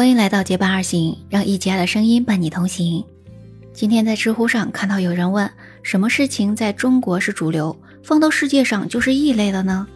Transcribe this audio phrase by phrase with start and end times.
[0.00, 3.04] 欢迎来到结伴而行，让一家的声音伴你同行。
[3.74, 5.50] 今天在知乎上看到有人问：
[5.82, 9.86] 什么事情在中国是主流，放到世界上就是异类了呢？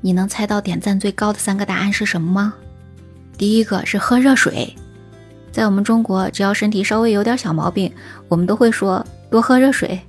[0.00, 2.54] 你能猜到点赞最高的三个答案是什么吗？
[3.36, 4.74] 第一个是喝热水。
[5.52, 7.92] 在我们中国，只要身体稍微有点小毛病，
[8.28, 10.00] 我们都会说多喝热水。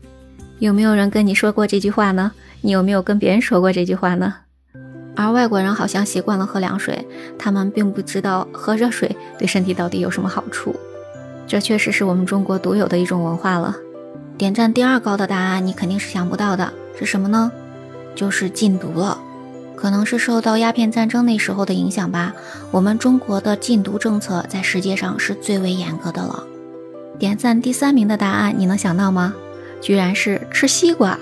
[0.59, 2.31] 有没有人跟你说过这句话呢？
[2.61, 4.33] 你有没有跟别人说过这句话呢？
[5.17, 7.05] 而外国人好像习惯了喝凉水，
[7.39, 10.75] 他们并不知道喝热水对身体到底有什么好处。
[11.47, 13.75] 这确实是我们中国独有的一种文化了。
[14.37, 17.51] 点赞第二高的答案，你肯定是想不到的，是什么呢？
[18.13, 19.17] 就是禁毒了。
[19.75, 22.33] 可能是受到鸦片战争那时候的影响吧，
[22.69, 26.43] 我们中国的禁毒政策在世界上是最为严格的了。
[27.17, 29.33] 点赞第三名的答案，你能想到吗？
[29.81, 31.17] 居然是吃西瓜。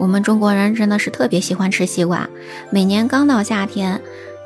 [0.00, 2.26] 我们中国人真的是特别喜欢吃西瓜，
[2.70, 4.00] 每年刚到夏天，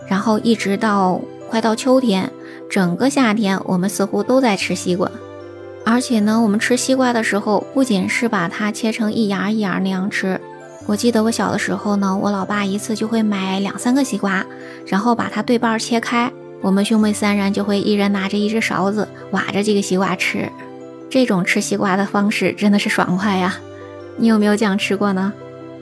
[0.09, 2.29] 然后一直到快到秋天，
[2.69, 5.09] 整个夏天我们似乎都在吃西瓜。
[5.87, 10.41] 而且呢，我们吃西瓜的时候，不仅是把它切成一芽一芽那样吃。
[10.87, 14.45] 我记得我小的时候呢，我老爸一次就会买两三个西瓜，
[14.89, 20.51] 然后把它对半切开，我们兄妹三人就会一人拿着一只勺子挖着这个西瓜吃。
[21.09, 23.57] 这种吃西瓜的方式真的是爽快呀！
[24.16, 25.33] 你有没有这样吃过呢？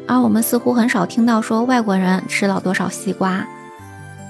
[0.06, 3.46] 而我们似乎很少听到说外国人吃了多少西瓜，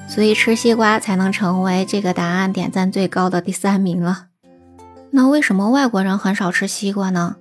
[0.09, 4.27] 所以吃西瓜才能成为这个答案点赞最高的第三名了。
[5.11, 7.37] 那为什么外国人很少吃西瓜呢？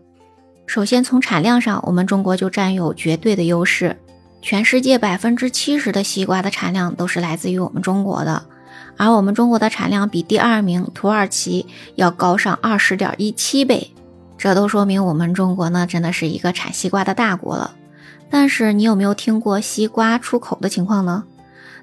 [0.65, 3.97] 首先从产量上，我们中国就占有绝对的优势，
[4.41, 8.43] 全世界百分之七十的西瓜的产量都是来自于我们中国的，
[8.97, 13.93] 而我们中国的产量比第二名土耳其要高上二十点一七倍，
[14.37, 17.75] 这都说明我们中国呢真的是一个产西瓜的大国了。
[18.31, 21.25] 但是你有没有听过西瓜出口的情况呢？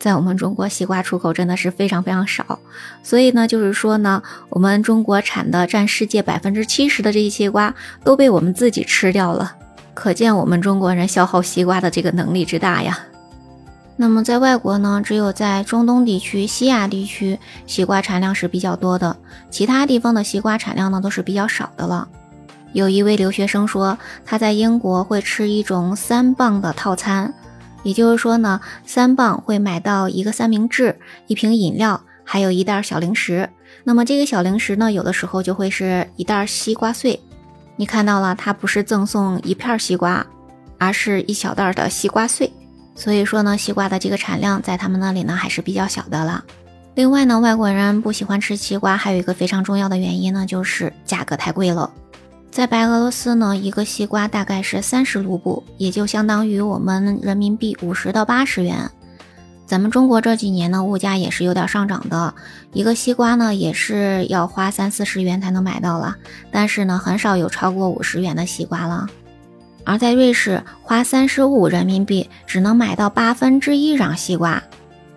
[0.00, 2.58] 在我们中国，西瓜出口真的是非常非常少，
[3.02, 9.56] 所以呢，就是说呢，我们中国产的占世界百分之七十的这些西瓜都被我们自己吃掉了，
[9.94, 12.98] 可见我们中国人消耗西瓜的这个能力之大呀。
[13.96, 17.36] 那么在外国呢，只有在中东地区、西亚地区，
[17.66, 19.16] 西瓜产量是比较多的，
[19.50, 22.08] 其他地方的西瓜产量呢都是比较少的了。
[22.72, 27.32] 有一位留学生说，他在英国会吃一种三磅的套餐，
[27.82, 33.48] 也就是说呢，三磅会买到一个三明治、一瓶饮料，还有一袋小零食。
[33.84, 37.18] 那么这个小零食呢，有的时候就会是一袋西瓜碎。
[37.76, 40.26] 你看到了，它不是赠送一片西瓜，
[40.76, 42.52] 而是一小袋的西瓜碎。
[42.94, 46.44] 所以说呢，西瓜的这个产量在他们那里呢还是比较小的了。
[46.96, 51.88] 另外呢，外国人不喜欢吃西瓜，还有一个非常重要的原因呢，就是价格太贵了。
[52.50, 58.90] 在白俄罗斯呢，一个西瓜大概是三十卢布，也就相当于我们人民币五十到八十元。
[59.64, 62.34] 咱们中国这几年呢，物价也是有点上涨的，
[62.72, 66.16] 一个西瓜呢也是要花三四十元才能买到了，
[66.50, 69.06] 但是呢，很少有超过五十元的西瓜了。
[69.84, 74.62] 而在瑞士，花三十五人民币只能买到八分之一瓤西瓜。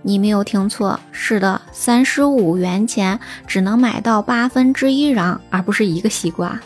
[0.02, 6.59] 你没有听错，是的，三十五元钱只能买到八分之一瓤，而不是一个西瓜。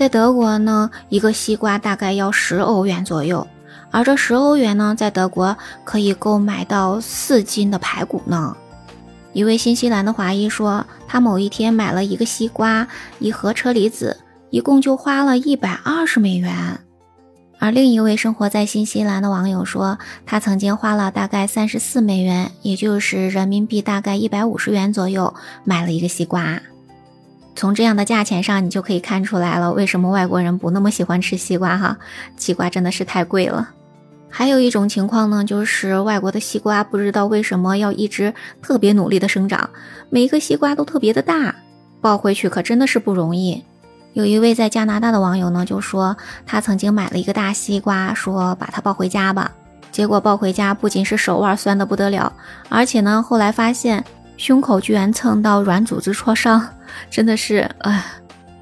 [0.00, 3.46] 在德国呢，一个西瓜大概要十欧元左右，
[3.90, 8.56] 而这十欧元呢，在德国可以购买到四斤的排骨呢。
[9.34, 12.88] 一位新西兰的华裔说，他某一天买了一个西瓜、
[13.18, 14.16] 一盒车厘子，
[14.48, 16.80] 一共就花了一百二十美元。
[17.58, 26.58] 而另一位生活在新西兰的网友说，他曾经花了大概三十四美元，也就是人民币大概一百五十元左右，买了一个西瓜。
[27.60, 31.98] 从这样的价钱上，你就可以看出来了，为什么外国人不那么喜欢吃西瓜哈？
[32.38, 33.68] 西瓜真的是太贵了。
[34.30, 38.32] 还有一种情况呢，就是外国的西瓜不知道为什么要一直
[38.62, 39.68] 特别努力的生长，
[40.08, 41.54] 每一个西瓜都特别的大，
[42.00, 43.62] 抱回去可真的是不容易。
[44.14, 46.16] 有一位在加拿大的网友呢，就说
[46.46, 49.52] 他曾经买了一个大西瓜，说把它抱回家吧，
[49.92, 52.32] 结果抱回家不仅是手腕酸的不得了，
[52.70, 54.02] 而且呢，后来发现。
[54.36, 56.66] 胸口居然蹭到软组织挫伤，
[57.08, 58.04] 真的是哎，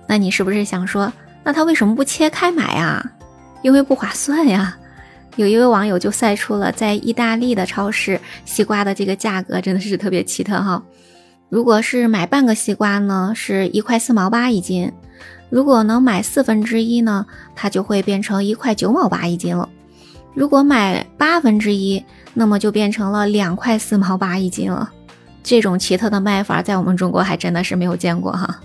[0.06, 1.12] 那你是不是想说，
[1.43, 3.05] 那他为什么不切开买呀？
[3.62, 4.76] 因为不划算呀。
[5.37, 10.82] 有一位网友就晒出了在意大利的超市西瓜的这个价格，真的是特别奇特哈。
[11.49, 14.91] 如果是买半个西瓜呢，是一块四毛八一斤；
[15.49, 17.25] 如果能买四分之一呢，
[17.55, 19.69] 它就会变成一块九毛八一斤了；
[20.34, 24.91] 如果买八分之一，那么就变成了两块四毛八一斤了。
[25.48, 28.60] 这种奇特的卖法，在我们中国还真的是没有见过哈。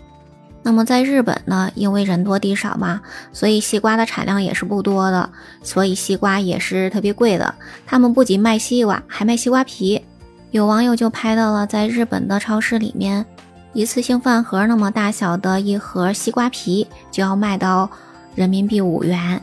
[0.63, 2.99] 那么在日本呢，因为人多地少嘛，
[3.31, 5.29] 所以西瓜的产量也是不多的，
[5.63, 7.55] 所以西瓜也是特别贵的。
[7.85, 10.03] 他们不仅卖西瓜，还卖西瓜皮。
[10.51, 13.25] 有网友就拍到了在日本的超市里面，
[13.71, 17.89] 一次性饭盒那么大小的一盒西瓜皮就要卖到
[18.35, 19.41] 人民币五元。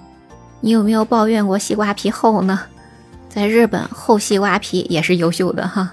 [0.60, 2.60] 你有没有抱怨过西瓜皮厚呢？
[3.30, 5.90] 在日本，厚西瓜皮也是优秀的哈。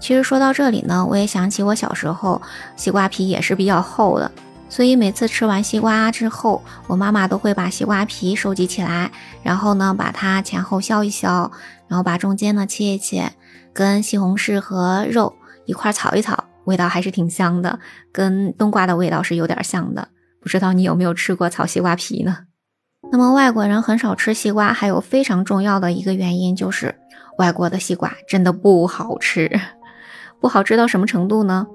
[0.00, 2.40] 其实说到这里呢，我也想起我小时候，
[2.76, 4.30] 西瓜皮也是比较厚的，
[4.68, 9.10] 所以每次吃完西瓜之后，我妈妈都会把西瓜皮收集起来，
[9.42, 11.50] 然后呢把它前后削一削，
[11.88, 13.32] 然后把中间呢切一切。
[13.74, 17.78] 跟西红柿和肉一块炒一炒，味道还是挺香的，
[18.10, 20.08] 跟冬瓜的味道是有点像的。
[20.40, 22.38] 不知道你有没有吃过炒西瓜皮呢？
[23.12, 26.92] 那么外国人很少吃西瓜，还有非常重要的一个原因就是
[27.38, 29.48] 外国的西瓜真的不好吃，
[30.40, 31.66] 不好吃到什么程度呢？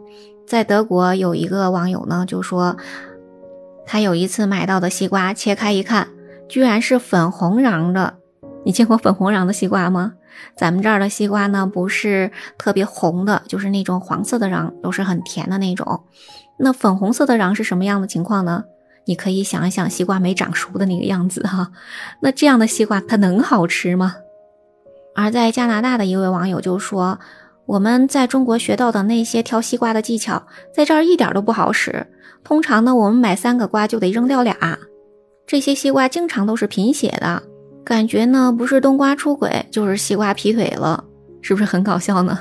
[0.46, 2.76] 在德国有一个网友呢就说，
[3.86, 6.08] 他有一次买到的西瓜切开一看，
[6.50, 8.16] 居然是粉红瓤的。
[8.66, 10.14] 你见过粉红瓤的西瓜吗？
[10.58, 16.04] 咱们这儿的西瓜呢，不是特别红的，就是那种黄色的瓤，都是很甜的那种。
[16.58, 18.64] 那粉红色的瓤是什么样的情况呢？
[19.06, 21.72] 你可以想一想，西瓜没长熟的那个样子哈。
[22.22, 24.16] 那这样的西瓜它能好吃吗？
[25.16, 27.20] 而在加拿大的一位网友就说
[27.66, 30.46] ：“我们在中国学到的那些挑西瓜的技巧，
[30.76, 32.06] 在这儿一点都不好使。
[32.44, 34.56] 通常呢，我们买三个瓜就得扔掉俩。
[35.48, 37.44] 这些西瓜经常都是贫血的。”
[37.86, 41.04] 感觉呢，不是冬瓜出轨，就是西瓜劈腿了，
[41.42, 42.40] 是不是很搞笑呢？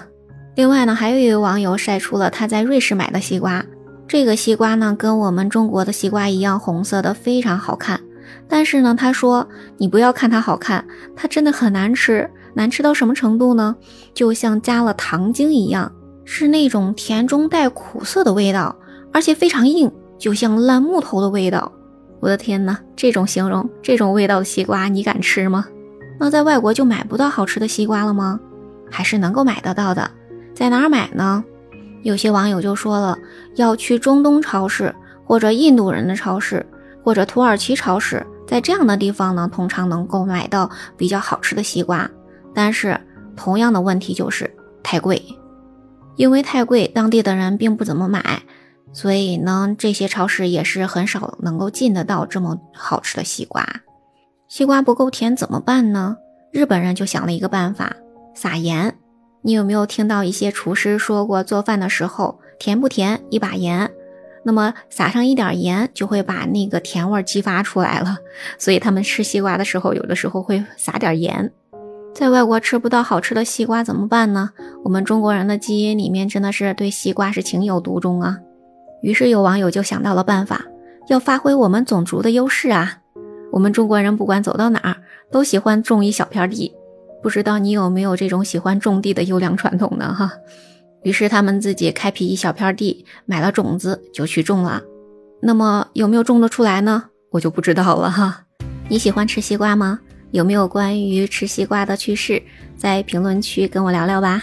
[0.55, 3.65] 另外呢，还有一位网友晒出了他在瑞士买的西瓜，
[4.07, 8.01] 这个西瓜呢，跟我们中国的西瓜一样，红色的，非常好看。
[8.49, 9.49] 但是呢，他说
[9.79, 10.87] 你不要看它好看，
[11.17, 13.77] 它真的很难吃，难吃到什么程度呢？
[14.15, 15.93] 就像加了糖精一样，
[16.25, 18.77] 是那种甜中带苦涩的味道，
[19.13, 21.73] 而且非常硬，就像烂木头的味道。
[22.21, 25.67] 我的天哪，这种形容，这种味道的西瓜，你敢吃吗？
[26.21, 28.39] 那在外国就买不到好吃的西瓜了吗？
[28.91, 30.09] 还是能够买得到的？
[30.55, 31.43] 在哪儿买呢？
[32.03, 33.19] 有些网友就说了，
[33.57, 34.95] 要去中东超市，
[35.25, 36.65] 或者印度人的超市，
[37.03, 42.09] 或者土耳其超市，在这样的地方呢，通常能够买到比较好吃的西瓜。
[42.55, 43.01] 但是
[43.37, 45.23] 同样的问题就是太贵，
[46.17, 48.43] 因为太贵，当地的人并不怎么买。
[48.93, 53.67] 所以呢，这些超市也是很少能够进得到这么好吃的西瓜。
[54.49, 56.19] 西瓜不够甜怎么办呢？
[56.51, 57.97] 日本人就想了一个办法，
[58.35, 58.95] 撒盐。
[59.41, 63.91] 你有没有听到一些厨师说过，做饭的时候甜不甜，一把盐，
[64.45, 68.19] 那么撒上一点盐，就会把那个甜味激发出来了。
[68.59, 71.51] 所以他们吃西瓜的时候，有的时候会撒点盐。
[72.23, 74.51] 在外国吃不到好吃的西瓜怎么办呢？
[74.85, 78.39] 我们中国人的基因里面真的是对西瓜是情有独钟啊。
[79.03, 80.65] 于是有网友就想到了办法，
[81.09, 82.99] 要发挥我们种族的优势啊！
[83.51, 84.99] 我们中国人不管走到哪儿
[85.33, 86.73] 都喜欢种一小片地，
[87.25, 90.15] 不知道你有没有这种喜欢种地的优良传统呢？
[90.15, 90.31] 哈！
[91.03, 94.81] 于是他们自己开辟一小片地，买了种子就去种了。
[95.41, 97.07] 那么有没有种得出来呢？
[97.33, 98.45] 我就不知道了哈。
[98.89, 99.99] 你喜欢吃西瓜吗？
[100.33, 102.43] 有没有关于吃西瓜的趣事，
[102.77, 104.43] 在评论区跟我聊聊吧。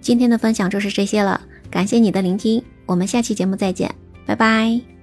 [0.00, 1.40] 今天的分享就是这些了，
[1.70, 2.62] 感谢你的聆听。
[2.86, 3.94] 我们下期节目再见，
[4.24, 4.95] 拜拜。